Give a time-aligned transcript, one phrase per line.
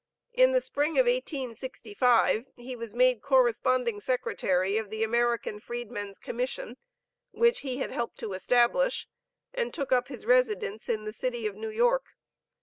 [0.33, 6.77] In the spring of 1865, he was made corresponding secretary of the American Freedman's Commission,
[7.29, 9.07] which he had helped to establish,
[9.53, 12.15] and took up his residence in the city of New York.